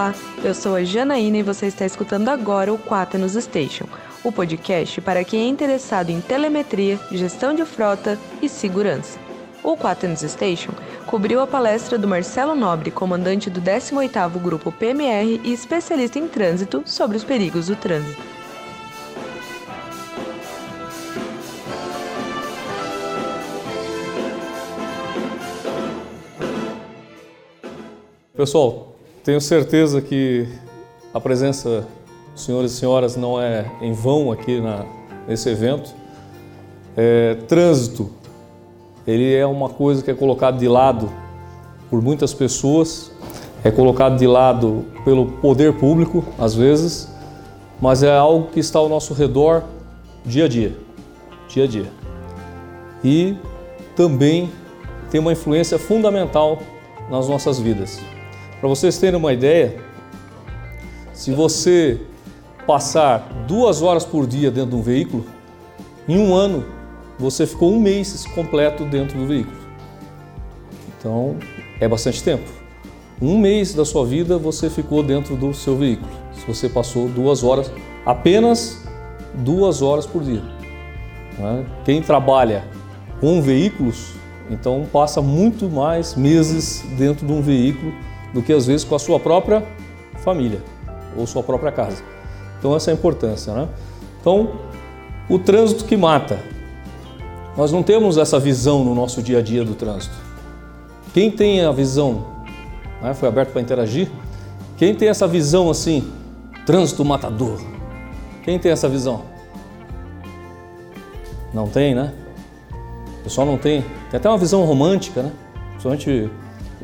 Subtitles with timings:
[0.00, 3.84] Olá, eu sou a Janaína e você está escutando agora o Quaternos Station,
[4.24, 9.18] o podcast para quem é interessado em telemetria, gestão de frota e segurança.
[9.62, 10.72] O Quaternos Station
[11.04, 16.82] cobriu a palestra do Marcelo Nobre, comandante do 18º Grupo PMR e especialista em trânsito,
[16.86, 18.22] sobre os perigos do trânsito.
[28.34, 28.89] Pessoal,
[29.22, 30.48] tenho certeza que
[31.12, 31.86] a presença
[32.32, 34.84] dos senhores e senhoras não é em vão aqui na,
[35.28, 35.90] nesse evento.
[36.96, 38.10] É, trânsito,
[39.06, 41.10] ele é uma coisa que é colocado de lado
[41.88, 43.10] por muitas pessoas,
[43.62, 47.08] é colocado de lado pelo poder público, às vezes,
[47.80, 49.64] mas é algo que está ao nosso redor
[50.24, 50.76] dia a dia,
[51.48, 51.92] dia a dia.
[53.02, 53.36] E
[53.96, 54.50] também
[55.10, 56.58] tem uma influência fundamental
[57.10, 58.00] nas nossas vidas.
[58.60, 59.80] Para vocês terem uma ideia,
[61.14, 61.98] se você
[62.66, 65.24] passar duas horas por dia dentro de um veículo,
[66.06, 66.66] em um ano
[67.18, 69.56] você ficou um mês completo dentro do veículo.
[70.98, 71.38] Então
[71.80, 72.44] é bastante tempo.
[73.20, 76.10] Um mês da sua vida você ficou dentro do seu veículo.
[76.34, 77.72] Se você passou duas horas,
[78.04, 78.82] apenas
[79.36, 80.42] duas horas por dia.
[81.38, 81.64] Né?
[81.86, 82.64] Quem trabalha
[83.20, 84.12] com veículos,
[84.50, 87.94] então passa muito mais meses dentro de um veículo
[88.32, 89.66] do que às vezes com a sua própria
[90.18, 90.62] família
[91.16, 92.02] ou sua própria casa.
[92.58, 93.68] Então essa é a importância, né?
[94.20, 94.50] Então,
[95.28, 96.38] o trânsito que mata.
[97.56, 100.14] Nós não temos essa visão no nosso dia a dia do trânsito.
[101.12, 102.24] Quem tem a visão,
[103.02, 104.08] né, foi aberto para interagir,
[104.76, 106.10] quem tem essa visão assim,
[106.64, 107.60] trânsito matador?
[108.44, 109.22] Quem tem essa visão?
[111.52, 112.12] Não tem, né?
[113.20, 113.82] O pessoal não tem.
[114.10, 115.32] Tem até uma visão romântica, né?
[115.70, 116.30] Principalmente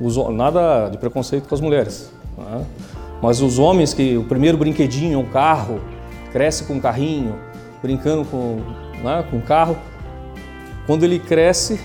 [0.00, 2.12] os, nada de preconceito com as mulheres.
[2.36, 2.64] Né?
[3.22, 5.80] Mas os homens que o primeiro brinquedinho é um carro,
[6.32, 7.34] cresce com um carrinho,
[7.82, 8.60] brincando com,
[9.02, 9.76] né, com o carro,
[10.86, 11.80] quando ele cresce,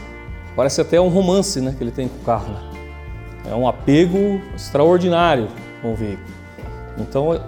[0.55, 2.53] parece até um romance né, que ele tem com o carro.
[2.53, 3.51] Né?
[3.51, 5.47] É um apego extraordinário
[5.81, 6.27] com o veículo.
[6.97, 7.39] Então,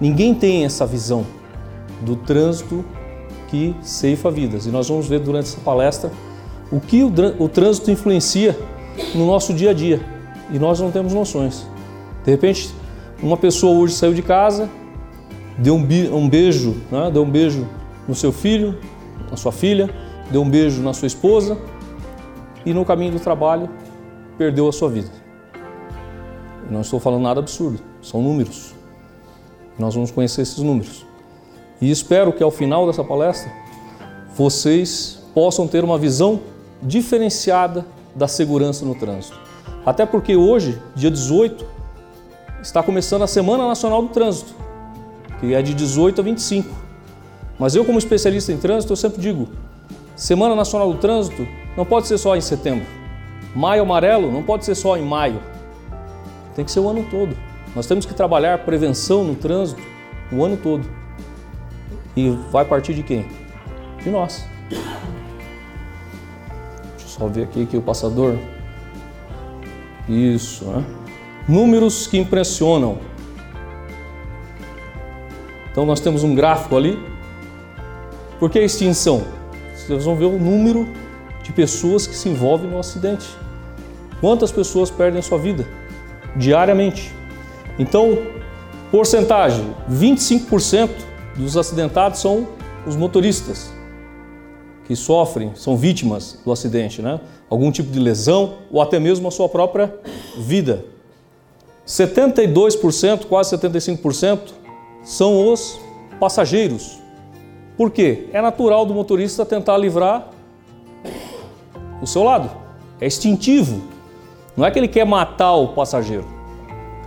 [0.00, 1.26] ninguém tem essa visão
[2.02, 2.84] do trânsito
[3.48, 4.66] que ceifa vidas.
[4.66, 6.10] E nós vamos ver durante essa palestra
[6.70, 8.56] o que o, o trânsito influencia
[9.14, 10.00] no nosso dia a dia
[10.50, 11.66] e nós não temos noções.
[12.24, 12.74] De repente,
[13.22, 14.68] uma pessoa hoje saiu de casa,
[15.58, 17.10] deu um beijo, né?
[17.12, 17.66] deu um beijo
[18.08, 18.78] no seu filho,
[19.30, 19.90] na sua filha,
[20.30, 21.58] deu um beijo na sua esposa
[22.64, 23.68] e no caminho do trabalho
[24.36, 25.10] perdeu a sua vida.
[26.70, 28.74] não estou falando nada absurdo, são números.
[29.78, 31.06] Nós vamos conhecer esses números.
[31.80, 33.50] E espero que ao final dessa palestra
[34.34, 36.40] vocês possam ter uma visão
[36.82, 39.38] diferenciada da segurança no trânsito.
[39.84, 41.64] Até porque hoje, dia 18,
[42.62, 44.54] está começando a Semana Nacional do Trânsito,
[45.40, 46.68] que é de 18 a 25.
[47.58, 49.48] Mas eu, como especialista em trânsito, eu sempre digo:
[50.16, 52.86] Semana Nacional do Trânsito não pode ser só em setembro.
[53.54, 55.40] Maio Amarelo não pode ser só em maio.
[56.54, 57.36] Tem que ser o ano todo.
[57.74, 59.80] Nós temos que trabalhar prevenção no trânsito
[60.32, 60.88] o ano todo.
[62.16, 63.26] E vai partir de quem?
[64.02, 64.44] De nós.
[67.20, 68.34] Só ver aqui que o passador.
[70.08, 70.82] Isso, né?
[71.46, 72.96] Números que impressionam.
[75.70, 76.98] Então nós temos um gráfico ali.
[78.38, 79.22] Por que a extinção?
[79.74, 80.88] Vocês vão ver o número
[81.42, 83.28] de pessoas que se envolvem no acidente.
[84.18, 85.68] Quantas pessoas perdem a sua vida
[86.34, 87.14] diariamente?
[87.78, 88.16] Então,
[88.90, 90.88] porcentagem: 25%
[91.36, 92.48] dos acidentados são
[92.86, 93.78] os motoristas
[94.90, 97.20] que sofrem, são vítimas do acidente, né?
[97.48, 99.94] algum tipo de lesão ou até mesmo a sua própria
[100.36, 100.84] vida.
[101.86, 104.40] 72%, quase 75%
[105.04, 105.78] são os
[106.18, 106.98] passageiros.
[107.76, 108.26] Por quê?
[108.32, 110.28] É natural do motorista tentar livrar
[112.02, 112.50] o seu lado.
[113.00, 113.82] É instintivo.
[114.56, 116.26] Não é que ele quer matar o passageiro.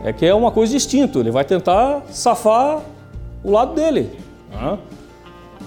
[0.02, 1.20] É que é uma coisa distinta.
[1.20, 2.82] Ele vai tentar safar
[3.44, 4.18] o lado dele.
[4.50, 4.80] Né?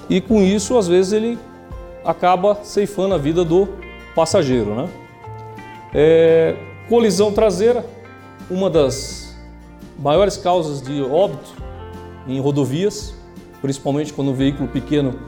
[0.09, 1.39] E com isso, às vezes, ele
[2.07, 3.69] acaba ceifando a vida do
[4.15, 4.75] passageiro.
[4.75, 4.89] Né?
[5.93, 6.57] É,
[6.89, 7.85] colisão traseira,
[8.51, 9.37] uma das
[9.99, 11.53] maiores causas de óbito
[12.29, 13.15] em rodovias,
[13.61, 15.19] principalmente quando um veículo pequeno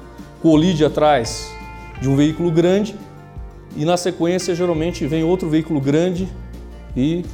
[0.40, 1.52] colide atrás
[2.00, 2.96] de um veículo grande
[3.76, 6.28] e na sequência geralmente vem outro veículo grande
[6.96, 7.24] e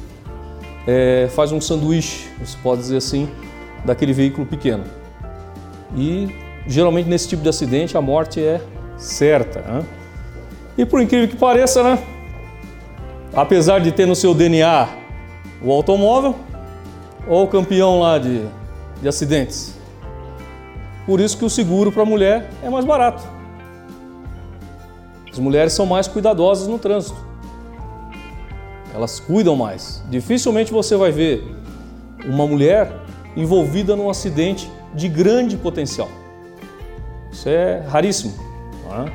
[0.87, 3.29] é, faz um sanduíche, você pode dizer assim,
[3.83, 4.83] daquele veículo pequeno.
[5.95, 6.29] E
[6.67, 8.61] geralmente nesse tipo de acidente a morte é
[8.97, 9.59] certa.
[9.61, 9.83] Né?
[10.77, 12.03] E por incrível que pareça, né?
[13.33, 14.87] apesar de ter no seu DNA
[15.61, 16.35] o automóvel,
[17.27, 18.45] Olha o campeão lá de,
[19.01, 19.73] de acidentes.
[21.07, 23.23] Por isso que o seguro para a mulher é mais barato.
[25.31, 27.17] As mulheres são mais cuidadosas no trânsito.
[28.93, 30.03] Elas cuidam mais.
[30.07, 31.43] Dificilmente você vai ver
[32.25, 32.93] uma mulher
[33.35, 36.07] envolvida num acidente de grande potencial.
[37.31, 38.33] Isso é raríssimo.
[38.95, 39.11] É?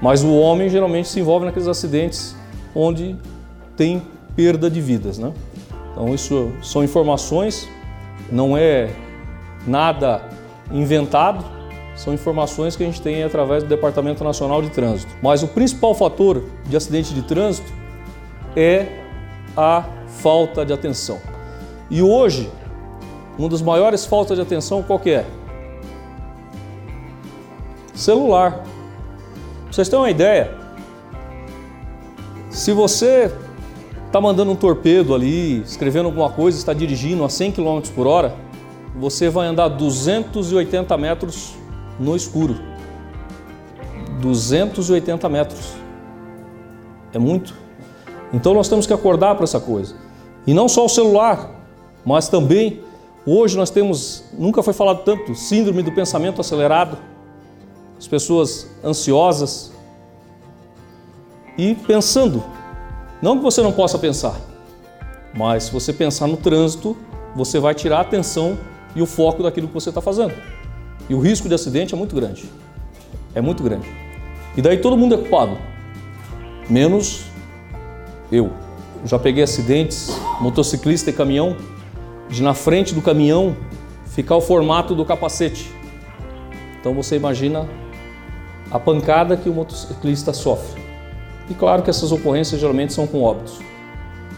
[0.00, 2.36] Mas o homem geralmente se envolve naqueles acidentes
[2.74, 3.16] onde
[3.76, 4.02] tem
[4.34, 5.18] perda de vidas.
[5.18, 5.32] Né?
[5.92, 7.68] Então, isso são informações,
[8.30, 8.90] não é
[9.66, 10.22] nada
[10.70, 11.44] inventado,
[11.94, 15.12] são informações que a gente tem através do Departamento Nacional de Trânsito.
[15.22, 17.70] Mas o principal fator de acidente de trânsito
[18.56, 18.86] é
[19.56, 21.20] a falta de atenção.
[21.90, 22.50] E hoje,
[23.38, 25.26] uma das maiores faltas de atenção qual que é?
[27.94, 28.64] Celular.
[29.72, 30.50] Vocês terem uma ideia,
[32.50, 33.32] se você
[34.06, 38.34] está mandando um torpedo ali, escrevendo alguma coisa, está dirigindo a 100 km por hora,
[38.94, 41.54] você vai andar 280 metros
[41.98, 42.54] no escuro.
[44.20, 45.72] 280 metros.
[47.14, 47.54] É muito.
[48.30, 49.94] Então nós temos que acordar para essa coisa.
[50.46, 51.50] E não só o celular,
[52.04, 52.82] mas também
[53.24, 56.98] hoje nós temos, nunca foi falado tanto, síndrome do pensamento acelerado.
[58.02, 59.70] As pessoas ansiosas
[61.56, 62.42] e pensando.
[63.22, 64.34] Não que você não possa pensar,
[65.32, 66.96] mas se você pensar no trânsito,
[67.36, 68.58] você vai tirar a atenção
[68.96, 70.34] e o foco daquilo que você está fazendo.
[71.08, 72.50] E o risco de acidente é muito grande.
[73.36, 73.88] É muito grande.
[74.56, 75.56] E daí todo mundo é culpado,
[76.68, 77.26] menos
[78.32, 78.50] eu.
[79.04, 80.10] Já peguei acidentes,
[80.40, 81.56] motociclista e caminhão,
[82.28, 83.56] de na frente do caminhão
[84.06, 85.70] ficar o formato do capacete.
[86.80, 87.68] Então você imagina
[88.72, 90.80] a pancada que o motociclista sofre.
[91.50, 93.60] E claro que essas ocorrências geralmente são com óbitos.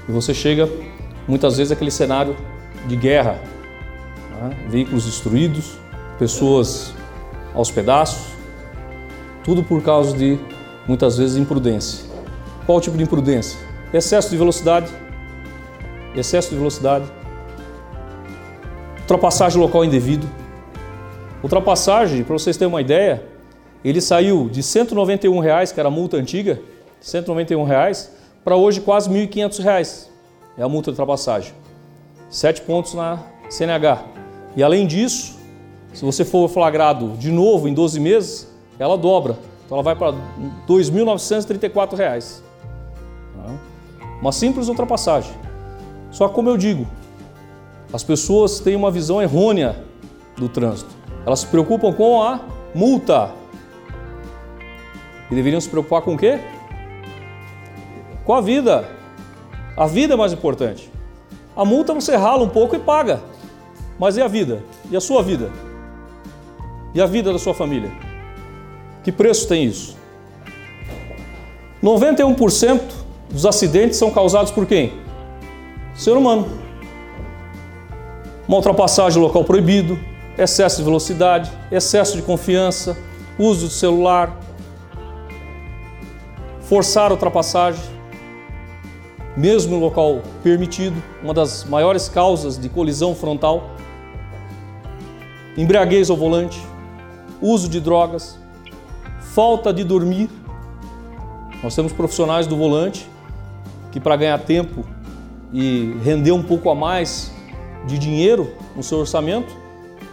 [0.08, 0.68] E você chega
[1.28, 2.36] muitas vezes àquele cenário
[2.86, 3.38] de guerra,
[4.32, 4.56] né?
[4.68, 5.78] veículos destruídos,
[6.18, 6.92] pessoas
[7.54, 8.34] aos pedaços,
[9.44, 10.38] tudo por causa de
[10.88, 12.04] muitas vezes imprudência.
[12.66, 13.58] Qual tipo de imprudência?
[13.92, 14.90] Excesso de velocidade,
[16.16, 17.04] excesso de velocidade,
[19.02, 20.26] ultrapassagem local indevido.
[21.42, 23.33] Ultrapassagem, para vocês terem uma ideia,
[23.88, 26.60] ele saiu de 191 reais, que era a multa antiga,
[27.00, 28.10] 191 reais,
[28.42, 30.10] para hoje quase 1.500 reais.
[30.56, 31.52] É a multa de ultrapassagem.
[32.30, 33.18] Sete pontos na
[33.50, 34.04] CNH.
[34.56, 35.38] E além disso,
[35.92, 38.48] se você for flagrado de novo em 12 meses,
[38.78, 39.36] ela dobra.
[39.64, 40.18] Então ela vai para R$
[40.68, 42.42] 2.934.
[44.20, 45.32] Uma simples ultrapassagem.
[46.10, 46.86] Só que, como eu digo,
[47.92, 49.84] as pessoas têm uma visão errônea
[50.36, 50.90] do trânsito.
[51.26, 52.40] Elas se preocupam com a
[52.74, 53.30] multa.
[55.34, 56.38] E deveriam se preocupar com o quê?
[58.24, 58.88] Com a vida.
[59.76, 60.88] A vida é mais importante.
[61.56, 63.20] A multa você rala um pouco e paga.
[63.98, 64.62] Mas e a vida?
[64.88, 65.50] E a sua vida?
[66.94, 67.90] E a vida da sua família?
[69.02, 69.96] Que preço tem isso?
[71.82, 72.80] 91%
[73.28, 74.92] dos acidentes são causados por quem?
[75.96, 76.46] Ser humano.
[78.46, 79.98] Uma ultrapassagem local proibido,
[80.38, 82.96] excesso de velocidade, excesso de confiança,
[83.36, 84.43] uso do celular,
[86.68, 87.84] forçar ultrapassagem,
[89.36, 93.74] mesmo em local permitido, uma das maiores causas de colisão frontal
[95.56, 96.60] embriaguez ao volante,
[97.40, 98.38] uso de drogas,
[99.20, 100.28] falta de dormir.
[101.62, 103.08] Nós temos profissionais do volante
[103.92, 104.84] que, para ganhar tempo
[105.52, 107.32] e render um pouco a mais
[107.86, 109.54] de dinheiro no seu orçamento,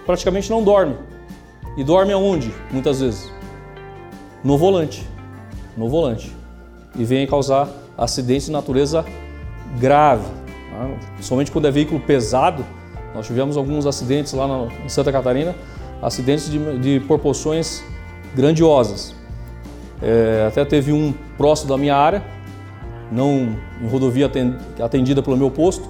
[0.05, 0.95] praticamente não dorme.
[1.77, 2.53] E dorme aonde?
[2.69, 3.31] Muitas vezes?
[4.43, 5.07] No volante.
[5.75, 6.40] No volante.
[6.95, 9.05] E vem causar acidentes de natureza
[9.79, 10.25] grave.
[10.71, 10.97] Né?
[11.21, 12.65] Somente quando é veículo pesado,
[13.13, 14.47] nós tivemos alguns acidentes lá
[14.83, 15.55] em Santa Catarina,
[16.01, 17.83] acidentes de, de proporções
[18.35, 19.13] grandiosas.
[20.01, 22.23] É, até teve um próximo da minha área,
[23.11, 24.31] não em rodovia
[24.79, 25.87] atendida pelo meu posto,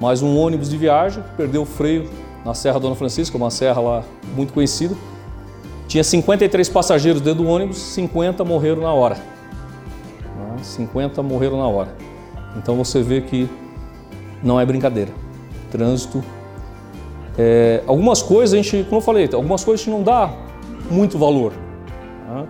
[0.00, 2.08] mas um ônibus de viagem perdeu o freio
[2.44, 4.96] na Serra Dona Francisca, uma serra lá muito conhecida.
[5.86, 9.18] Tinha 53 passageiros dentro do ônibus, 50 morreram na hora.
[10.62, 11.94] 50 morreram na hora.
[12.56, 13.48] Então você vê que
[14.42, 15.12] não é brincadeira
[15.70, 16.22] trânsito.
[17.38, 20.30] É, algumas coisas a gente, como eu falei, algumas coisas a gente não dá
[20.90, 21.52] muito valor.
[22.26, 22.46] Tá?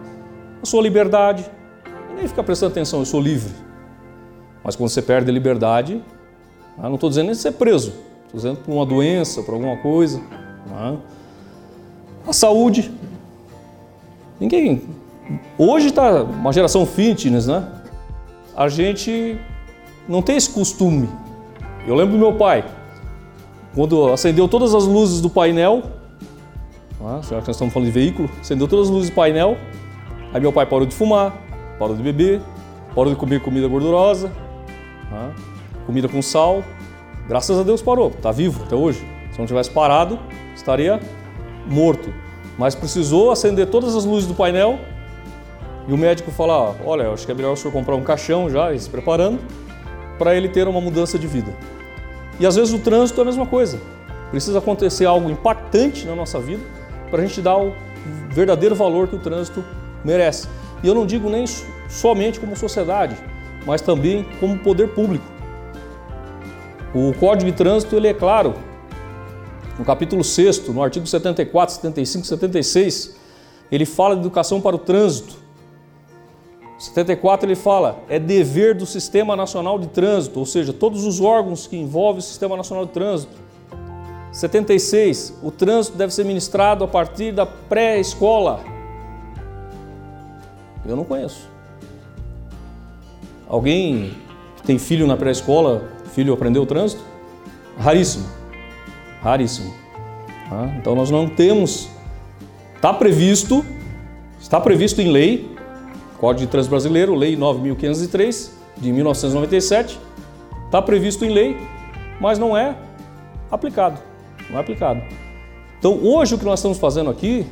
[0.62, 1.44] A sua liberdade,
[2.08, 3.52] ninguém fica prestando atenção, eu sou livre.
[4.64, 6.02] Mas quando você perde a liberdade,
[6.76, 6.82] tá?
[6.84, 7.92] não estou dizendo nem ser preso,
[8.24, 10.20] estou dizendo por uma doença, por alguma coisa.
[10.68, 10.96] Tá?
[12.26, 12.90] A saúde.
[14.38, 14.82] Ninguém.
[15.56, 17.79] Hoje está uma geração fitness, né?
[18.56, 19.38] A gente
[20.08, 21.08] não tem esse costume.
[21.86, 22.64] Eu lembro do meu pai
[23.74, 25.82] Quando acendeu todas as luzes do painel,
[27.00, 29.56] ah, já que nós estamos falando de veículo, acendeu todas as luzes do painel,
[30.34, 31.32] aí meu pai parou de fumar,
[31.78, 32.40] parou de beber,
[32.94, 34.30] parou de comer comida gordurosa,
[35.12, 35.30] ah,
[35.86, 36.64] comida com sal.
[37.28, 39.06] Graças a Deus parou, está vivo até hoje.
[39.30, 40.18] Se não tivesse parado,
[40.54, 40.98] estaria
[41.68, 42.12] morto.
[42.58, 44.80] Mas precisou acender todas as luzes do painel
[45.86, 48.76] e o médico falar: Olha, acho que é melhor o senhor comprar um caixão já,
[48.76, 49.38] se preparando,
[50.18, 51.54] para ele ter uma mudança de vida.
[52.38, 53.80] E às vezes o trânsito é a mesma coisa.
[54.30, 56.62] Precisa acontecer algo impactante na nossa vida
[57.10, 57.74] para a gente dar o
[58.30, 59.64] verdadeiro valor que o trânsito
[60.04, 60.48] merece.
[60.82, 61.44] E eu não digo nem
[61.88, 63.16] somente como sociedade,
[63.66, 65.24] mas também como poder público.
[66.94, 68.54] O Código de Trânsito ele é claro
[69.78, 73.16] no capítulo 6, no artigo 74, 75, 76,
[73.72, 75.36] ele fala de educação para o trânsito.
[76.80, 81.66] 74 ele fala, é dever do Sistema Nacional de Trânsito, ou seja, todos os órgãos
[81.66, 83.32] que envolvem o Sistema Nacional de Trânsito.
[84.32, 88.60] 76, o trânsito deve ser ministrado a partir da pré-escola.
[90.86, 91.48] Eu não conheço.
[93.48, 94.14] Alguém
[94.56, 97.02] que tem filho na pré-escola, filho aprendeu o trânsito?
[97.78, 98.40] Raríssimo
[99.22, 99.72] raríssimo.
[100.48, 100.74] Tá?
[100.78, 101.88] Então nós não temos,
[102.74, 103.64] está previsto,
[104.40, 105.48] está previsto em lei,
[106.20, 109.98] Código de Trânsito Brasileiro, Lei 9.503 de 1997,
[110.66, 111.56] está previsto em lei,
[112.20, 112.76] mas não é
[113.50, 113.98] aplicado,
[114.48, 115.00] não é aplicado.
[115.78, 117.46] Então hoje o que nós estamos fazendo aqui,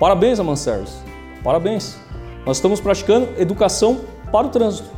[0.00, 0.96] parabéns a Manservice,
[1.44, 1.98] parabéns.
[2.46, 4.00] Nós estamos praticando educação
[4.32, 4.88] para o trânsito,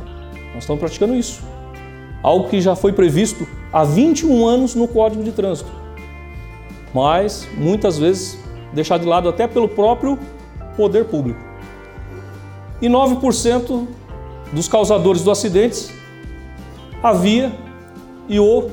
[0.53, 1.43] nós estamos praticando isso.
[2.23, 5.85] Algo que já foi previsto há 21 anos no Código de Trânsito
[6.95, 8.39] mas muitas vezes
[8.73, 10.17] deixado de lado até pelo próprio
[10.77, 11.39] poder público.
[12.81, 13.87] E 9%
[14.51, 15.91] dos causadores dos acidentes,
[17.01, 17.51] a via
[18.27, 18.69] e o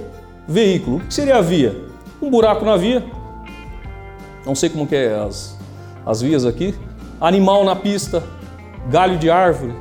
[0.46, 0.96] veículo.
[0.96, 1.76] O que seria a via?
[2.20, 3.04] Um buraco na via,
[4.44, 5.58] não sei como que é as,
[6.04, 6.74] as vias aqui,
[7.20, 8.22] animal na pista,
[8.90, 9.74] galho de árvore,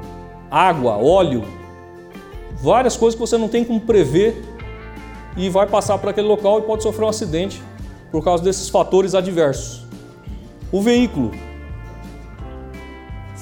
[0.50, 1.44] água, óleo,
[2.62, 4.44] várias coisas que você não tem como prever
[5.36, 7.62] e vai passar para aquele local e pode sofrer um acidente
[8.12, 9.86] por causa desses fatores adversos.
[10.72, 11.32] O veículo,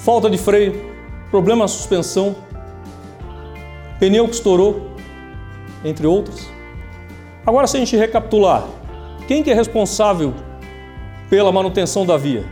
[0.00, 0.80] falta de freio,
[1.30, 2.34] problema na suspensão,
[3.98, 4.90] pneu que estourou,
[5.84, 6.48] entre outros.
[7.44, 8.64] Agora, se a gente recapitular,
[9.28, 10.34] quem que é responsável
[11.28, 12.44] pela manutenção da via?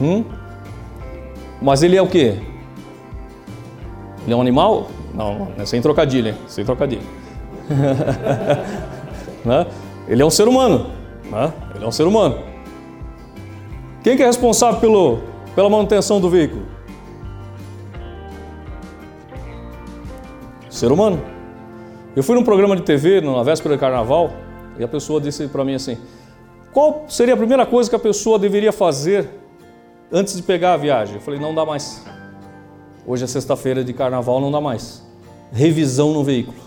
[0.00, 0.24] Hum?
[1.60, 2.36] Mas ele é o quê?
[4.24, 4.88] Ele é um animal?
[5.14, 6.34] Não, é sem trocadilho, hein?
[6.46, 7.02] Sem trocadilho.
[9.44, 9.66] né?
[10.06, 10.90] Ele é um ser humano.
[11.30, 11.52] Né?
[11.74, 12.38] Ele é um ser humano.
[14.02, 15.18] Quem que é responsável pelo,
[15.54, 16.62] pela manutenção do veículo?
[20.70, 21.20] Ser humano.
[22.14, 24.32] Eu fui num programa de TV na véspera de carnaval
[24.78, 25.98] e a pessoa disse para mim assim:
[26.72, 29.28] qual seria a primeira coisa que a pessoa deveria fazer
[30.12, 31.16] antes de pegar a viagem?
[31.16, 32.04] Eu falei: não dá mais.
[33.06, 35.04] Hoje é sexta-feira de carnaval, não dá mais.
[35.52, 36.58] Revisão no veículo.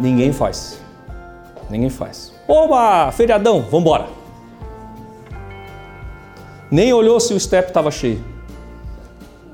[0.00, 0.80] Ninguém faz.
[1.70, 2.32] Ninguém faz.
[2.48, 4.23] Oba, feriadão, vamos embora.
[6.74, 8.20] Nem olhou se o step estava cheio.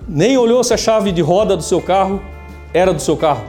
[0.08, 2.18] Nem olhou se a chave de roda do seu carro
[2.72, 3.44] era do seu carro.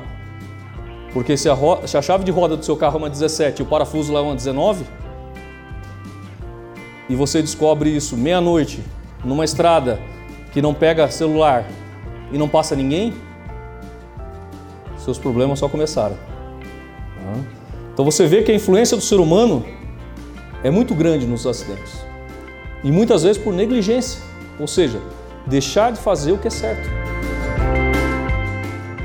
[1.13, 3.63] Porque se a, se a chave de roda do seu carro é uma 17 e
[3.63, 4.83] o parafuso lá é uma 19,
[7.07, 8.83] e você descobre isso meia-noite,
[9.23, 10.01] numa estrada
[10.51, 11.65] que não pega celular
[12.29, 13.13] e não passa ninguém,
[14.97, 16.17] seus problemas só começaram.
[17.93, 19.63] Então você vê que a influência do ser humano
[20.61, 22.10] é muito grande nos acidentes.
[22.83, 24.21] E muitas vezes por negligência,
[24.59, 25.00] ou seja,
[25.45, 26.89] deixar de fazer o que é certo.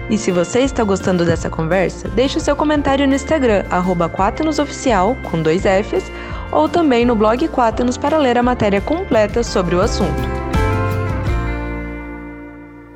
[0.09, 5.43] E se você está gostando dessa conversa, deixe o seu comentário no Instagram, arroba com
[5.43, 6.11] dois Fs,
[6.53, 10.37] ou também no blog Quaternos para ler a matéria completa sobre o assunto.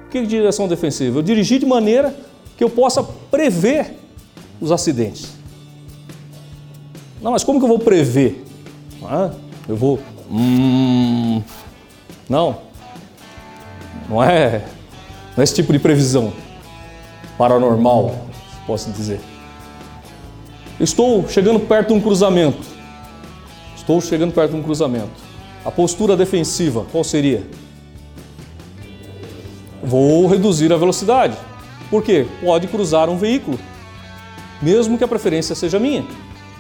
[0.07, 1.19] O que é direção defensiva?
[1.19, 2.15] Eu dirigir de maneira
[2.57, 3.97] que eu possa prever
[4.61, 5.33] os acidentes.
[7.21, 8.45] Não, mas como que eu vou prever?
[9.03, 9.31] Ah,
[9.69, 9.99] eu vou.
[10.31, 11.43] Hum,
[12.29, 12.59] não.
[14.09, 14.65] Não é,
[15.37, 16.33] não é esse tipo de previsão
[17.37, 18.15] paranormal,
[18.67, 19.21] posso dizer.
[20.79, 22.67] Estou chegando perto de um cruzamento.
[23.77, 25.11] Estou chegando perto de um cruzamento.
[25.65, 27.47] A postura defensiva, qual seria?
[29.83, 31.37] Vou reduzir a velocidade.
[31.91, 32.27] Por quê?
[32.41, 33.59] Pode cruzar um veículo
[34.61, 36.05] mesmo que a preferência seja minha.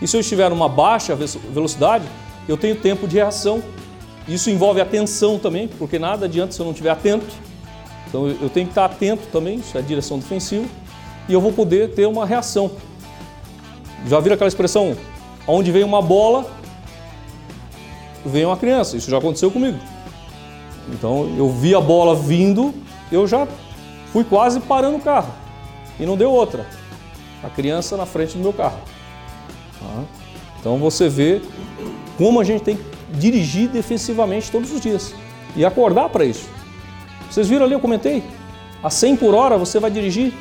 [0.00, 2.04] E se eu estiver numa baixa velocidade,
[2.48, 3.62] eu tenho tempo de reação.
[4.28, 7.26] Isso envolve atenção também, porque nada adianta se eu não estiver atento.
[8.08, 10.66] Então eu tenho que estar atento também, isso é direção defensiva.
[11.28, 12.72] e eu vou poder ter uma reação.
[14.06, 14.96] Já viram aquela expressão?
[15.46, 16.50] Onde vem uma bola,
[18.24, 18.96] vem uma criança.
[18.96, 19.78] Isso já aconteceu comigo.
[20.88, 22.74] Então eu vi a bola vindo,
[23.12, 23.46] eu já
[24.12, 25.32] fui quase parando o carro.
[25.98, 26.66] E não deu outra.
[27.42, 28.78] A criança na frente do meu carro.
[29.78, 30.04] Tá?
[30.58, 31.40] Então você vê
[32.20, 32.84] como a gente tem que
[33.14, 35.14] dirigir defensivamente todos os dias.
[35.56, 36.46] E acordar para isso.
[37.30, 38.22] Vocês viram ali, eu comentei?
[38.82, 40.34] A 100 por hora você vai dirigir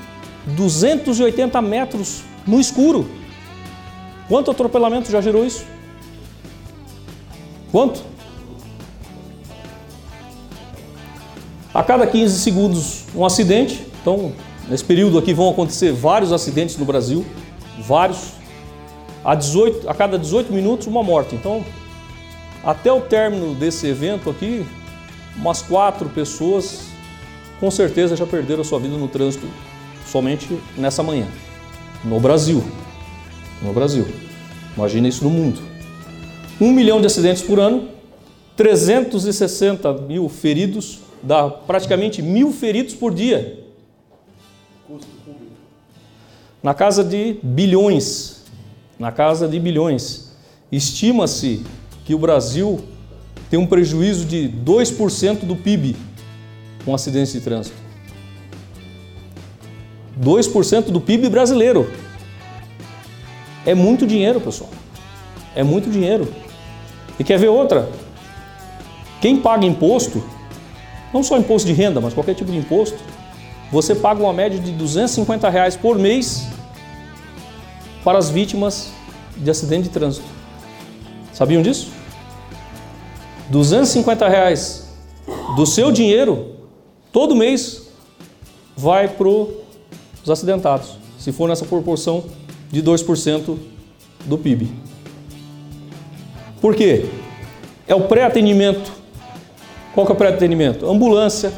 [0.45, 3.09] 280 metros no escuro.
[4.27, 5.65] Quanto atropelamento já gerou isso?
[7.71, 8.01] Quanto?
[11.74, 13.88] A cada 15 segundos um acidente.
[14.01, 14.33] Então,
[14.67, 17.25] nesse período aqui vão acontecer vários acidentes no Brasil,
[17.79, 18.38] vários.
[19.23, 21.35] A, 18, a cada 18 minutos uma morte.
[21.35, 21.63] Então,
[22.63, 24.65] até o término desse evento aqui,
[25.35, 26.89] umas quatro pessoas
[27.59, 29.45] com certeza já perderam a sua vida no trânsito
[30.05, 30.47] somente
[30.77, 31.27] nessa manhã.
[32.03, 32.63] No Brasil.
[33.61, 34.05] No Brasil.
[34.75, 35.59] Imagina isso no mundo.
[36.59, 37.89] Um milhão de acidentes por ano,
[38.55, 43.65] 360 mil feridos, dá praticamente mil feridos por dia.
[46.61, 48.38] Na casa de bilhões.
[49.00, 50.34] Na casa de bilhões.
[50.70, 51.65] Estima-se
[52.03, 52.82] que o Brasil
[53.50, 55.96] tem um prejuízo de 2% do PIB
[56.84, 57.77] com acidentes de trânsito.
[60.22, 61.89] 2% do PIB brasileiro.
[63.65, 64.70] É muito dinheiro, pessoal.
[65.56, 66.27] É muito dinheiro.
[67.18, 67.89] E quer ver outra?
[69.22, 70.22] Quem paga imposto,
[71.13, 72.98] não só imposto de renda, mas qualquer tipo de imposto,
[73.72, 76.49] você paga uma média de 250 reais por mês
[78.03, 78.92] para as vítimas
[79.35, 80.27] de acidente de trânsito.
[81.33, 81.88] Sabiam disso?
[83.50, 84.88] 250 reais
[85.55, 86.55] do seu dinheiro
[87.12, 87.88] todo mês
[88.75, 92.25] vai para os acidentados, se for nessa proporção
[92.72, 93.57] de 2%
[94.25, 94.70] do PIB.
[96.62, 97.05] Por quê?
[97.88, 98.92] É o pré-atendimento.
[99.94, 100.90] Qual que é o pré-atendimento?
[100.90, 101.51] Ambulância,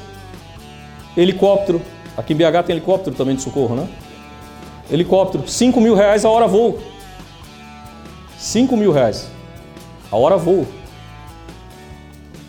[1.17, 1.81] helicóptero.
[2.15, 3.87] Aqui em BH tem helicóptero também de socorro, né?
[4.91, 6.79] Helicóptero, 5 mil reais a hora voo.
[8.37, 9.29] 5 mil reais
[10.11, 10.67] a hora voo.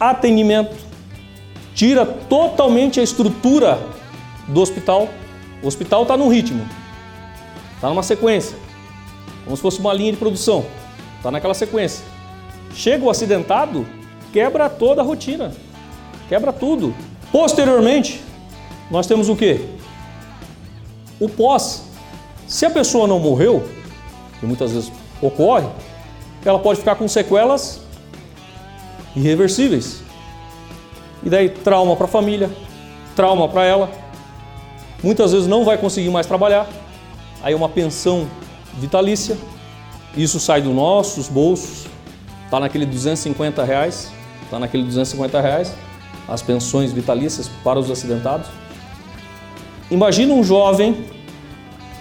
[0.00, 0.76] Atendimento.
[1.74, 3.78] Tira totalmente a estrutura
[4.48, 5.08] do hospital.
[5.62, 6.66] O hospital está num ritmo,
[7.76, 8.56] está numa sequência,
[9.44, 10.64] como se fosse uma linha de produção.
[11.18, 12.04] Está naquela sequência.
[12.74, 13.86] Chega o acidentado,
[14.32, 15.52] quebra toda a rotina,
[16.28, 16.92] quebra tudo.
[17.30, 18.20] Posteriormente,
[18.90, 19.68] nós temos o que?
[21.20, 21.91] O pós.
[22.52, 23.66] Se a pessoa não morreu,
[24.38, 25.66] que muitas vezes ocorre,
[26.44, 27.80] ela pode ficar com sequelas
[29.16, 30.02] irreversíveis.
[31.22, 32.50] E daí trauma para a família,
[33.16, 33.90] trauma para ela.
[35.02, 36.68] Muitas vezes não vai conseguir mais trabalhar.
[37.42, 38.28] Aí uma pensão
[38.74, 39.38] vitalícia.
[40.14, 41.86] Isso sai dos nossos bolsos.
[42.44, 44.12] Está naquele 250 reais.
[44.44, 45.72] Está naquele 250 reais.
[46.28, 48.46] As pensões vitalícias para os acidentados.
[49.90, 51.11] Imagina um jovem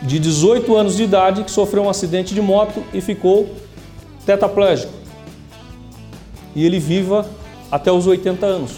[0.02, 3.50] de 18 anos de idade que sofreu um acidente de moto e ficou
[4.26, 4.94] tetraplégico.
[6.56, 7.30] E ele viva
[7.72, 8.72] até os 80 anos.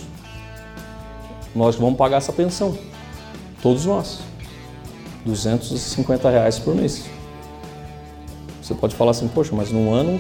[1.56, 2.78] Nós vamos pagar essa pensão.
[3.62, 4.20] Todos nós.
[5.26, 7.06] 250 reais por mês.
[8.62, 10.20] Você pode falar assim, poxa, mas num ano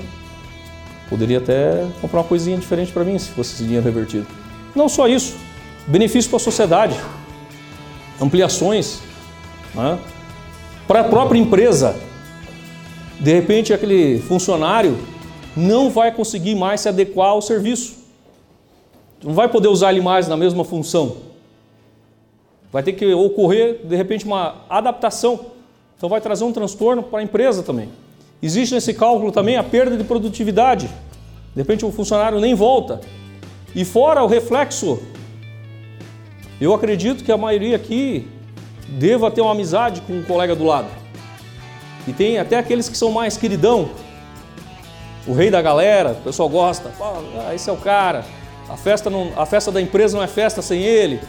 [1.09, 4.25] poderia até comprar uma coisinha diferente para mim se fosse esse dinheiro revertido.
[4.75, 5.35] Não só isso,
[5.87, 6.95] benefício para a sociedade,
[8.19, 8.99] ampliações,
[9.75, 9.99] né?
[10.87, 11.95] Para a própria empresa.
[13.19, 14.97] De repente, aquele funcionário
[15.55, 17.95] não vai conseguir mais se adequar ao serviço,
[19.23, 21.17] não vai poder usar ele mais na mesma função.
[22.71, 25.47] Vai ter que ocorrer, de repente, uma adaptação.
[25.95, 27.87] Então, vai trazer um transtorno para a empresa também.
[28.41, 30.87] Existe nesse cálculo também a perda de produtividade.
[31.55, 32.99] De repente, o funcionário nem volta.
[33.75, 34.99] E fora o reflexo,
[36.59, 38.27] eu acredito que a maioria aqui
[38.87, 40.87] deva ter uma amizade com um colega do lado.
[42.07, 43.89] E tem até aqueles que são mais queridão,
[45.25, 48.25] o rei da galera, o pessoal gosta, ah, esse é o cara.
[48.69, 51.21] A festa, não, a festa da empresa não é festa sem ele.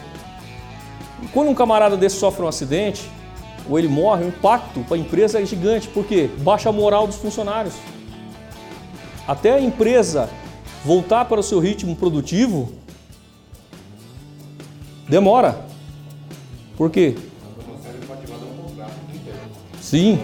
[1.21, 3.09] E quando um camarada desse sofre um acidente,
[3.69, 7.15] ou ele morre, o impacto para a empresa é gigante, porque baixa a moral dos
[7.15, 7.73] funcionários.
[9.27, 10.29] Até a empresa
[10.83, 12.71] voltar para o seu ritmo produtivo,
[15.09, 15.65] demora.
[16.77, 17.15] Por quê?
[19.95, 20.19] Sim.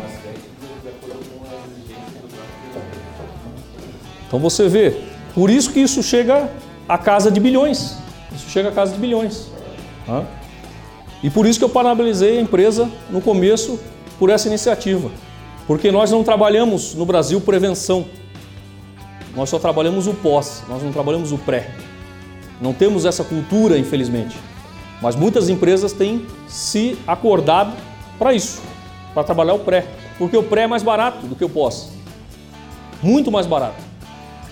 [4.27, 4.97] Então você vê,
[5.33, 6.51] por isso que isso chega
[6.89, 7.95] à casa de bilhões.
[8.35, 9.47] Isso chega à casa de bilhões.
[10.05, 10.25] Tá?
[11.23, 13.79] E por isso que eu parabenizei a empresa no começo
[14.19, 15.09] por essa iniciativa,
[15.65, 18.05] porque nós não trabalhamos no Brasil prevenção,
[19.33, 21.71] nós só trabalhamos o pós, nós não trabalhamos o pré.
[22.59, 24.35] Não temos essa cultura, infelizmente.
[25.01, 27.73] Mas muitas empresas têm se acordado
[28.19, 28.61] para isso,
[29.13, 29.85] para trabalhar o pré,
[30.17, 31.91] porque o pré é mais barato do que o pós.
[33.01, 33.81] Muito mais barato.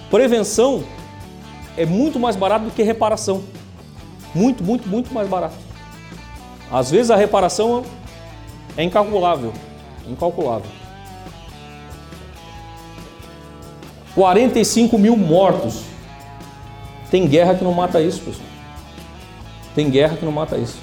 [0.09, 0.83] Prevenção
[1.77, 3.43] é muito mais barato do que reparação.
[4.33, 5.55] Muito, muito, muito mais barato.
[6.71, 7.83] Às vezes a reparação
[8.75, 9.53] é incalculável.
[10.07, 10.69] Incalculável.
[14.13, 15.83] 45 mil mortos.
[17.09, 18.47] Tem guerra que não mata isso, pessoal.
[19.73, 20.77] Tem guerra que não mata isso.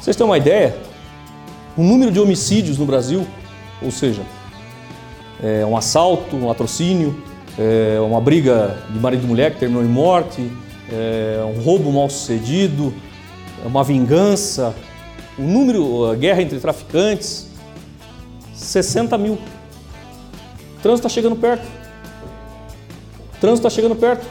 [0.00, 0.76] Vocês têm uma ideia?
[1.80, 3.26] O número de homicídios no Brasil,
[3.80, 4.20] ou seja,
[5.42, 7.16] é um assalto, um latrocínio,
[7.58, 10.52] é uma briga de marido e mulher que terminou em morte,
[10.92, 12.92] é um roubo mal sucedido,
[13.64, 14.74] é uma vingança,
[15.38, 17.48] o número, a guerra entre traficantes,
[18.52, 19.32] 60 mil.
[19.32, 21.64] O trânsito está chegando perto.
[21.64, 24.26] O trânsito está chegando perto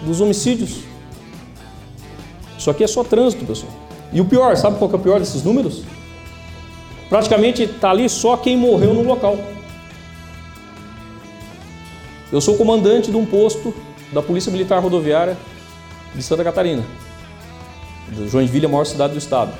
[0.00, 0.78] dos homicídios.
[2.58, 3.70] Isso aqui é só trânsito, pessoal.
[4.14, 5.82] E o pior, sabe qual é o pior desses números?
[7.10, 9.36] Praticamente está ali só quem morreu no local.
[12.32, 13.74] Eu sou comandante de um posto
[14.12, 15.36] da Polícia Militar Rodoviária
[16.14, 16.84] de Santa Catarina,
[18.28, 19.52] Joinville, a maior cidade do estado.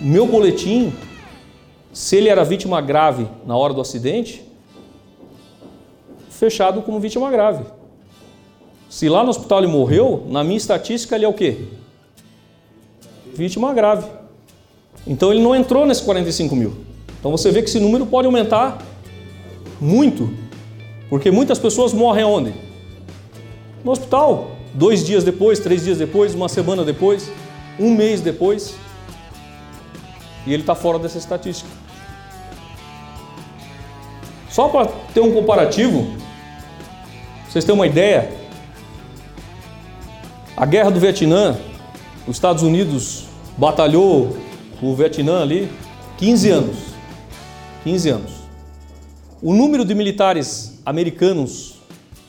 [0.00, 0.90] Meu boletim,
[1.92, 4.42] se ele era vítima grave na hora do acidente,
[6.30, 7.62] fechado como vítima grave.
[8.88, 11.68] Se lá no hospital ele morreu, na minha estatística ele é o quê?
[13.34, 14.19] Vítima grave.
[15.06, 16.74] Então ele não entrou nesse 45 mil.
[17.18, 18.78] Então você vê que esse número pode aumentar
[19.80, 20.30] muito
[21.10, 22.54] porque muitas pessoas morrem onde?
[23.84, 24.52] No hospital.
[24.72, 27.28] Dois dias depois, três dias depois, uma semana depois,
[27.78, 28.76] um mês depois.
[30.46, 31.68] E ele está fora dessa estatística.
[34.48, 36.06] Só para ter um comparativo,
[37.48, 38.32] vocês terem uma ideia,
[40.56, 41.56] a guerra do Vietnã,
[42.26, 43.24] os Estados Unidos
[43.56, 44.36] batalhou
[44.82, 45.68] o Vietnã ali
[46.18, 46.76] 15 anos.
[47.84, 48.32] 15 anos.
[49.42, 51.76] O número de militares americanos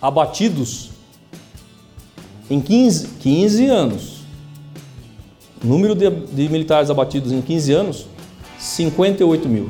[0.02, 0.92] abatidos
[2.50, 4.22] em 15, 15 anos.
[5.64, 8.06] Número de, de militares abatidos em 15 anos,
[8.58, 9.70] 58 mil.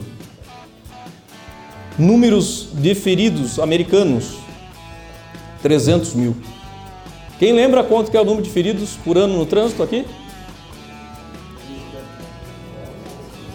[1.99, 4.35] Números de feridos americanos,
[5.61, 6.35] 300 mil.
[7.37, 10.05] Quem lembra quanto que é o número de feridos por ano no trânsito aqui?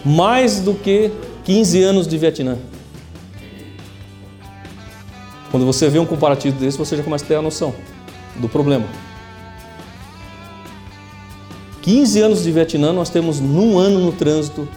[0.07, 1.11] Mais do que
[1.45, 2.57] 15 anos de Vietnã.
[5.51, 7.75] Quando você vê um comparativo desse, você já começa a ter a noção
[8.37, 8.87] do problema.
[11.83, 14.69] 15 anos de Vietnã, nós temos num ano no trânsito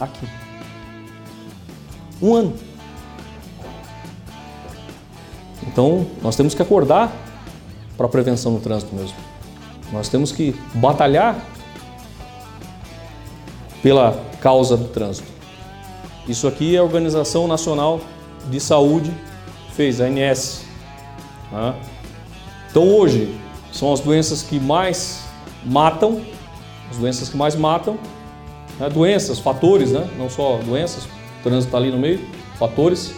[0.00, 0.26] aqui.
[2.22, 2.54] Um ano.
[5.66, 7.14] Então, nós temos que acordar
[7.94, 9.16] para a prevenção no trânsito mesmo.
[9.92, 11.42] Nós temos que batalhar
[13.82, 15.28] pela causa do trânsito.
[16.28, 18.00] Isso aqui é a Organização Nacional
[18.50, 19.12] de Saúde
[19.72, 20.64] fez, a ANS.
[21.52, 21.74] Né?
[22.70, 23.34] Então hoje
[23.72, 25.22] são as doenças que mais
[25.64, 26.20] matam,
[26.90, 27.96] as doenças que mais matam,
[28.78, 28.88] né?
[28.90, 30.08] doenças, fatores, né?
[30.18, 32.20] não só doenças, o trânsito está ali no meio,
[32.58, 33.14] fatores.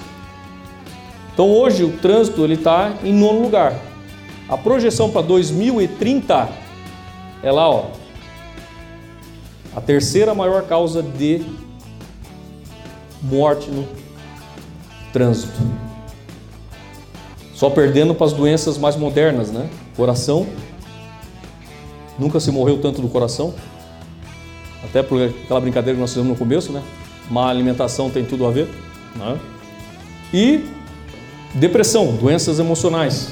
[1.32, 3.74] Então hoje o trânsito ele está em nono lugar.
[4.48, 6.48] A projeção para 2030
[7.42, 7.86] é lá, ó,
[9.74, 11.42] a terceira maior causa de
[13.22, 13.86] morte no
[15.12, 15.58] trânsito.
[17.54, 19.68] Só perdendo para as doenças mais modernas, né?
[19.96, 20.46] Coração.
[22.18, 23.54] Nunca se morreu tanto do coração.
[24.82, 26.82] Até por aquela brincadeira que nós fizemos no começo, né?
[27.30, 28.68] Má alimentação tem tudo a ver.
[29.14, 29.38] Né?
[30.32, 30.64] E
[31.54, 33.28] depressão, doenças emocionais.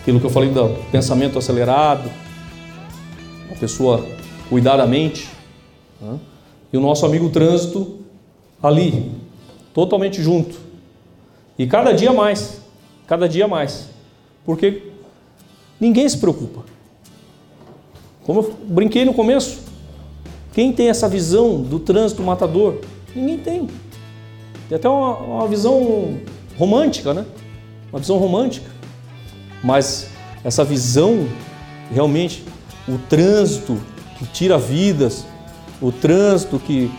[0.00, 2.10] Aquilo que eu falei do pensamento acelerado,
[3.64, 4.06] pessoa
[4.50, 5.26] cuidar da mente.
[5.98, 6.18] Né?
[6.70, 8.00] E o nosso amigo trânsito
[8.62, 9.10] ali,
[9.72, 10.54] totalmente junto.
[11.58, 12.60] E cada dia mais,
[13.06, 13.88] cada dia mais.
[14.44, 14.82] Porque
[15.80, 16.62] ninguém se preocupa.
[18.24, 19.60] Como eu brinquei no começo,
[20.52, 22.80] quem tem essa visão do trânsito matador?
[23.14, 23.68] Ninguém tem.
[24.68, 26.18] Tem até uma, uma visão
[26.58, 27.24] romântica, né?
[27.90, 28.70] Uma visão romântica.
[29.62, 30.08] Mas
[30.42, 31.26] essa visão,
[31.90, 32.44] realmente,
[32.88, 33.78] o trânsito
[34.18, 35.24] que tira vidas,
[35.80, 36.90] o trânsito que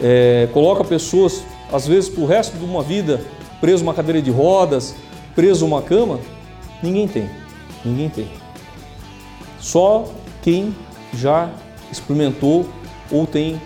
[0.00, 3.20] é, coloca pessoas, às vezes, para o resto de uma vida
[3.62, 4.92] preso uma cadeira de rodas,
[5.36, 6.18] preso uma cama?
[6.82, 7.30] Ninguém tem.
[7.84, 8.28] Ninguém tem.
[9.60, 10.04] Só
[10.42, 10.74] quem
[11.14, 11.48] já
[11.90, 12.66] experimentou
[13.08, 13.62] ou tem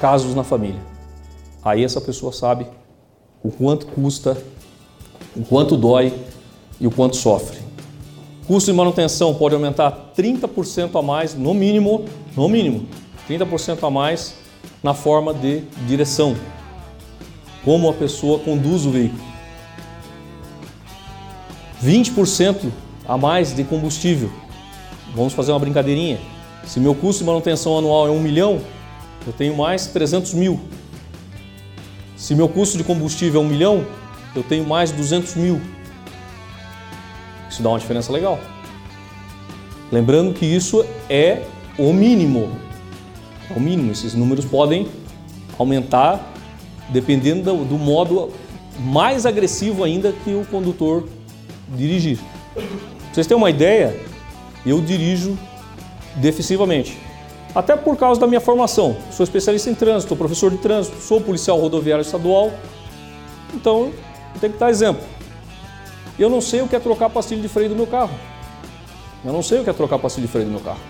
[0.00, 0.80] casos na família.
[1.62, 2.66] Aí essa pessoa sabe
[3.42, 4.34] o quanto custa,
[5.36, 6.14] o quanto dói
[6.80, 7.58] e o quanto sofre.
[8.46, 12.04] Custo de manutenção pode aumentar 30% a mais, no mínimo,
[12.36, 12.86] no mínimo,
[13.28, 14.34] 30% a mais
[14.82, 16.36] na forma de direção,
[17.64, 19.22] como a pessoa conduz o veículo.
[21.82, 22.70] 20%
[23.08, 24.30] a mais de combustível.
[25.14, 26.18] Vamos fazer uma brincadeirinha.
[26.66, 28.60] Se meu custo de manutenção anual é 1 milhão,
[29.26, 30.60] eu tenho mais 300 mil.
[32.14, 33.86] Se meu custo de combustível é 1 milhão,
[34.36, 35.60] eu tenho mais 200 mil.
[37.54, 38.36] Isso dá uma diferença legal.
[39.92, 41.42] Lembrando que isso é
[41.78, 42.50] o mínimo.
[43.48, 43.92] É o mínimo.
[43.92, 44.88] Esses números podem
[45.56, 46.32] aumentar
[46.88, 48.32] dependendo do, modo
[48.80, 51.06] mais agressivo ainda que o condutor
[51.68, 52.18] dirigir.
[52.52, 52.64] Pra
[53.12, 54.00] vocês terem uma ideia,
[54.66, 55.38] eu dirijo
[56.16, 56.98] defensivamente.
[57.54, 58.96] Até por causa da minha formação.
[59.12, 62.50] Sou especialista em trânsito, professor de trânsito, sou policial rodoviário estadual.
[63.54, 63.92] Então,
[64.40, 65.13] tenho que dar exemplo.
[66.18, 68.14] Eu não sei o que é trocar a pastilha de freio do meu carro.
[69.24, 70.80] Eu não sei o que é trocar a pastilha de freio do meu carro.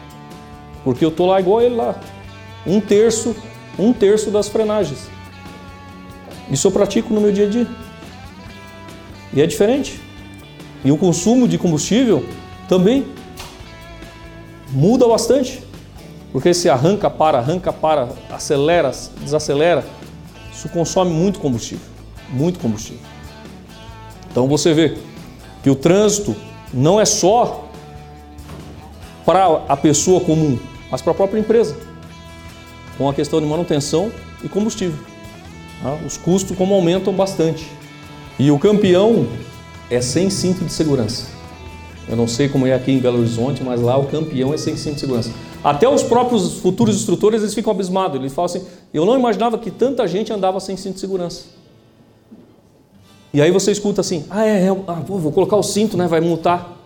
[0.82, 1.94] Porque eu tô lá igual ele lá.
[2.66, 3.34] Um terço,
[3.78, 5.08] um terço das frenagens.
[6.50, 7.66] Isso eu pratico no meu dia a dia.
[9.32, 10.00] E é diferente.
[10.84, 12.24] E o consumo de combustível
[12.68, 13.06] também
[14.70, 15.62] muda bastante.
[16.30, 18.90] Porque se arranca, para, arranca, para, acelera,
[19.22, 19.84] desacelera,
[20.52, 21.86] isso consome muito combustível.
[22.28, 23.00] Muito combustível.
[24.30, 24.96] Então você vê
[25.64, 26.36] que o trânsito
[26.74, 27.64] não é só
[29.24, 30.58] para a pessoa comum,
[30.90, 31.74] mas para a própria empresa,
[32.98, 34.12] com a questão de manutenção
[34.44, 34.98] e combustível.
[35.82, 35.98] Tá?
[36.06, 37.66] Os custos como aumentam bastante.
[38.38, 39.26] E o campeão
[39.90, 41.28] é sem cinto de segurança.
[42.06, 44.76] Eu não sei como é aqui em Belo Horizonte, mas lá o campeão é sem
[44.76, 45.30] cinto de segurança.
[45.64, 48.20] Até os próprios futuros instrutores eles ficam abismados.
[48.20, 51.53] Eles falam assim: eu não imaginava que tanta gente andava sem cinto de segurança.
[53.34, 56.06] E aí você escuta assim: ah, é, é ah, vou colocar o cinto, né?
[56.06, 56.78] Vai multar.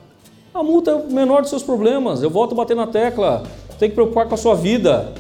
[0.55, 2.23] A multa é o menor dos seus problemas.
[2.23, 3.43] Eu volto a bater na tecla.
[3.79, 5.13] Tem que preocupar com a sua vida.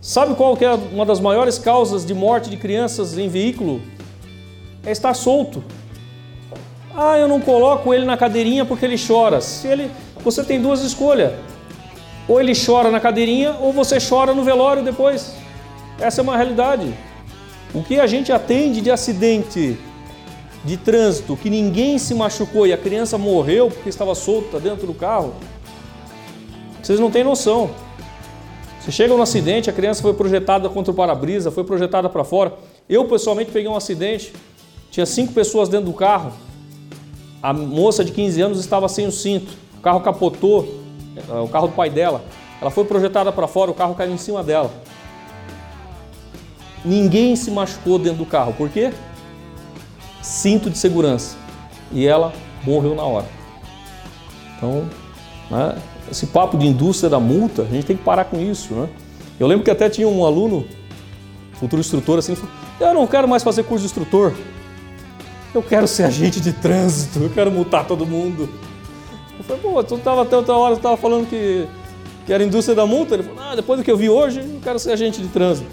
[0.00, 3.82] Sabe qual que é uma das maiores causas de morte de crianças em veículo?
[4.86, 5.62] É estar solto.
[6.96, 9.42] Ah, eu não coloco ele na cadeirinha porque ele chora.
[9.42, 9.90] Se ele,
[10.24, 11.34] você tem duas escolhas.
[12.26, 15.34] Ou ele chora na cadeirinha ou você chora no velório depois.
[16.00, 16.92] Essa é uma realidade.
[17.74, 19.78] O que a gente atende de acidente
[20.66, 24.92] de trânsito que ninguém se machucou e a criança morreu porque estava solta dentro do
[24.92, 25.32] carro,
[26.82, 27.70] vocês não têm noção.
[28.80, 32.54] Você chega no acidente, a criança foi projetada contra o para-brisa, foi projetada para fora.
[32.88, 34.32] Eu pessoalmente peguei um acidente,
[34.90, 36.32] tinha cinco pessoas dentro do carro.
[37.40, 40.80] A moça de 15 anos estava sem o cinto, o carro capotou,
[41.16, 42.24] é, o carro do pai dela.
[42.60, 44.70] Ela foi projetada para fora, o carro caiu em cima dela.
[46.84, 48.52] Ninguém se machucou dentro do carro.
[48.52, 48.92] Por quê?
[50.26, 51.36] Cinto de segurança.
[51.92, 52.32] E ela
[52.64, 53.26] morreu na hora.
[54.56, 54.84] Então,
[55.50, 55.76] né,
[56.10, 58.74] esse papo de indústria da multa, a gente tem que parar com isso.
[58.74, 58.88] Né?
[59.38, 60.66] Eu lembro que até tinha um aluno,
[61.54, 64.34] futuro instrutor, assim, falou, eu não quero mais fazer curso de instrutor.
[65.54, 68.48] Eu quero ser agente de trânsito, eu quero multar todo mundo.
[69.38, 71.66] Eu falei, pô, tu estava até outra hora, estava falando que,
[72.26, 73.14] que era indústria da multa.
[73.14, 75.70] Ele falou, ah, depois do que eu vi hoje, eu quero ser agente de trânsito.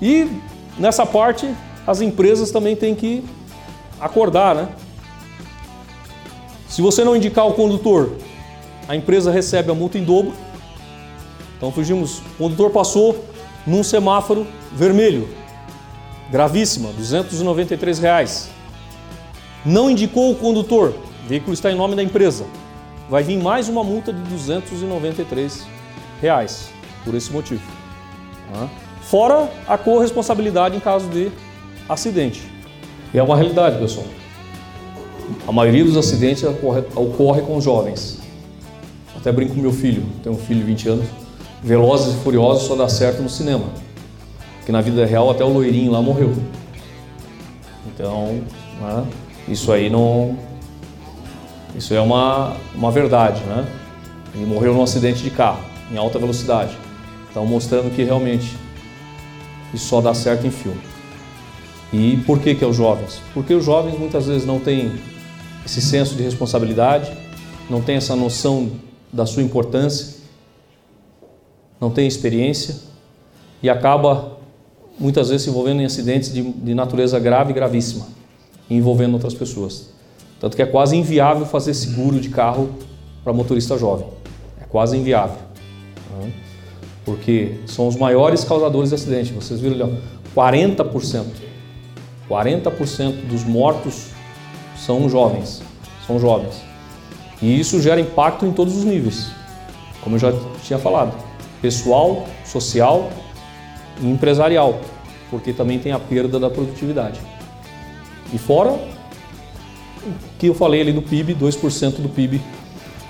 [0.00, 0.30] E
[0.78, 1.52] nessa parte,
[1.86, 3.24] as empresas também têm que
[4.00, 4.68] acordar, né?
[6.68, 8.12] Se você não indicar o condutor,
[8.88, 10.34] a empresa recebe a multa em dobro.
[11.56, 13.24] Então fugimos, o condutor passou
[13.66, 15.28] num semáforo vermelho,
[16.30, 18.50] gravíssima, 293 reais.
[19.64, 20.94] Não indicou o condutor,
[21.24, 22.44] o veículo está em nome da empresa.
[23.08, 25.66] Vai vir mais uma multa de 293
[26.20, 26.68] reais
[27.04, 27.62] por esse motivo.
[29.02, 31.30] Fora a corresponsabilidade em caso de
[31.88, 32.42] acidente.
[33.14, 34.06] É uma realidade, pessoal.
[35.46, 38.20] A maioria dos acidentes ocorre, ocorre com jovens.
[39.16, 41.06] Até brinco com meu filho, tenho um filho de 20 anos.
[41.62, 43.64] Velozes e Furiosos só dá certo no cinema.
[44.64, 46.34] Que na vida real até o loirinho lá morreu.
[47.86, 48.40] Então,
[48.80, 49.06] né,
[49.48, 50.36] isso aí não.
[51.74, 53.66] Isso é uma, uma verdade, né?
[54.34, 56.76] Ele morreu num acidente de carro, em alta velocidade.
[57.30, 58.56] Então, mostrando que realmente
[59.72, 60.80] isso só dá certo em filme.
[61.92, 63.20] E por que, que é os jovens?
[63.32, 64.92] Porque os jovens muitas vezes não têm
[65.64, 67.12] esse senso de responsabilidade,
[67.70, 68.70] não têm essa noção
[69.12, 70.16] da sua importância,
[71.80, 72.76] não têm experiência
[73.62, 74.36] e acaba
[74.98, 78.06] muitas vezes se envolvendo em acidentes de, de natureza grave e gravíssima,
[78.68, 79.90] envolvendo outras pessoas.
[80.40, 82.70] Tanto que é quase inviável fazer seguro de carro
[83.24, 84.06] para motorista jovem.
[84.60, 85.38] É quase inviável.
[87.04, 89.32] porque são os maiores causadores de acidente.
[89.32, 90.00] Vocês viram ali,
[90.36, 91.45] ó, 40%.
[92.28, 94.08] 40% dos mortos
[94.76, 95.62] são jovens,
[96.06, 96.62] são jovens.
[97.40, 99.30] E isso gera impacto em todos os níveis,
[100.00, 101.14] como eu já tinha falado,
[101.60, 103.10] pessoal, social
[104.00, 104.80] e empresarial,
[105.30, 107.20] porque também tem a perda da produtividade.
[108.32, 112.40] E fora o que eu falei ali do PIB, 2% do PIB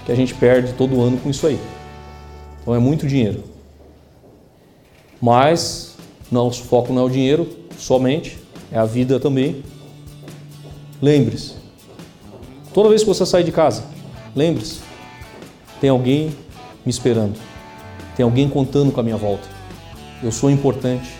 [0.05, 1.59] que a gente perde todo ano com isso aí.
[2.63, 3.43] Então é muito dinheiro.
[5.21, 5.97] Mas
[6.31, 8.39] nosso foco não é o dinheiro somente,
[8.71, 9.63] é a vida também.
[11.01, 11.55] Lembre-se,
[12.73, 13.85] toda vez que você sair de casa,
[14.35, 14.81] lembre-se,
[15.81, 16.35] tem alguém
[16.85, 17.39] me esperando,
[18.17, 19.47] tem alguém contando com a minha volta.
[20.23, 21.11] Eu sou importante.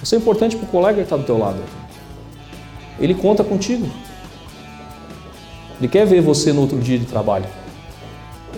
[0.00, 1.58] Você é importante para o colega que está do teu lado.
[2.98, 3.86] Ele conta contigo.
[5.78, 7.46] Ele quer ver você no outro dia de trabalho.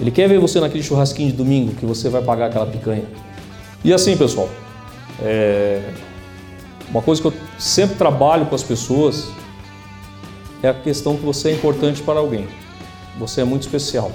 [0.01, 3.05] Ele quer ver você naquele churrasquinho de domingo que você vai pagar aquela picanha.
[3.83, 4.49] E assim, pessoal,
[5.23, 5.93] é...
[6.91, 9.29] uma coisa que eu sempre trabalho com as pessoas
[10.63, 12.49] é a questão que você é importante para alguém.
[13.19, 14.13] Você é muito especial.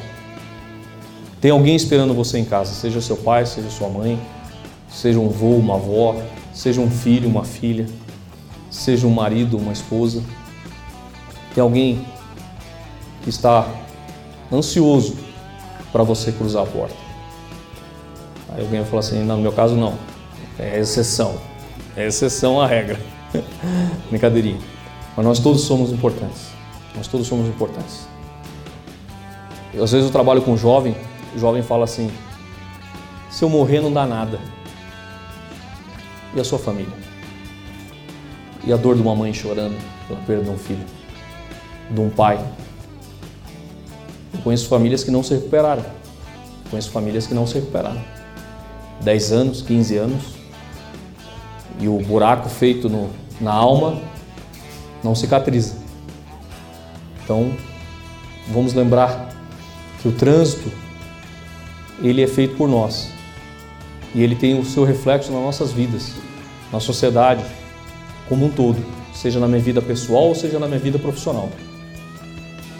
[1.39, 4.19] Tem alguém esperando você em casa, seja seu pai, seja sua mãe,
[4.87, 6.15] seja um avô, uma avó,
[6.53, 7.87] seja um filho, uma filha,
[8.69, 10.23] seja um marido, uma esposa.
[11.53, 12.05] Tem alguém
[13.23, 13.67] que está
[14.51, 15.15] ansioso
[15.91, 16.95] para você cruzar a porta.
[18.49, 19.95] Aí alguém vai falar assim, não, no meu caso não,
[20.59, 21.35] é exceção,
[22.01, 22.99] é exceção à regra.
[24.09, 24.59] Brincadeirinha.
[25.15, 26.47] Mas nós todos somos importantes,
[26.95, 28.07] nós todos somos importantes.
[29.73, 30.95] Eu, às vezes eu trabalho com um jovem,
[31.35, 32.09] o jovem fala assim,
[33.29, 34.39] se eu morrer não dá nada.
[36.33, 36.93] E a sua família?
[38.63, 40.85] E a dor de uma mãe chorando pela perda de um filho,
[41.89, 42.39] de um pai,
[44.43, 45.85] conheço famílias que não se recuperaram.
[46.69, 48.01] Conheço famílias que não se recuperaram.
[49.01, 50.40] 10 anos, 15 anos,
[51.81, 53.09] e o buraco feito no,
[53.41, 53.99] na alma
[55.03, 55.75] não cicatriza.
[57.23, 57.51] Então,
[58.47, 59.29] vamos lembrar
[60.01, 60.71] que o trânsito
[62.01, 63.09] ele é feito por nós
[64.13, 66.13] e ele tem o seu reflexo nas nossas vidas,
[66.71, 67.43] na sociedade
[68.29, 68.77] como um todo,
[69.13, 71.49] seja na minha vida pessoal ou seja na minha vida profissional.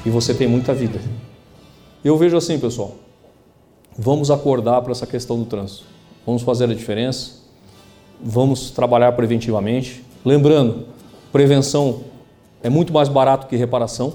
[0.06, 1.00] E você tem muita vida.
[2.04, 2.96] Eu vejo assim, pessoal.
[3.98, 5.84] Vamos acordar para essa questão do trânsito.
[6.26, 7.41] Vamos fazer a diferença.
[8.24, 10.04] Vamos trabalhar preventivamente.
[10.24, 10.86] Lembrando,
[11.32, 12.02] prevenção
[12.64, 14.14] é muito mais barato que reparação,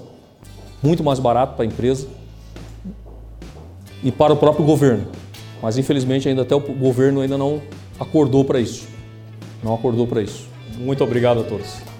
[0.83, 2.07] muito mais barato para a empresa
[4.03, 5.07] e para o próprio governo.
[5.61, 7.61] Mas infelizmente ainda até o governo ainda não
[7.99, 8.87] acordou para isso.
[9.62, 10.47] Não acordou para isso.
[10.79, 11.95] Muito obrigado a todos.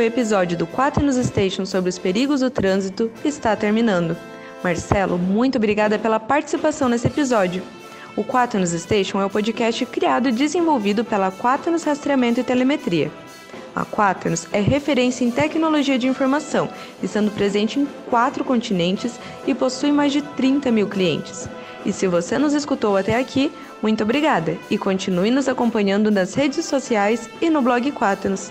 [0.00, 4.16] O episódio do Quaternos Station sobre os perigos do trânsito está terminando.
[4.64, 7.62] Marcelo, muito obrigada pela participação nesse episódio.
[8.16, 13.12] O Quaternos Station é o podcast criado e desenvolvido pela Quaternos Rastreamento e Telemetria.
[13.76, 16.70] A Quaternos é referência em tecnologia de informação,
[17.02, 21.46] estando presente em quatro continentes e possui mais de 30 mil clientes.
[21.84, 26.64] E se você nos escutou até aqui, muito obrigada e continue nos acompanhando nas redes
[26.64, 28.50] sociais e no blog Quaternos.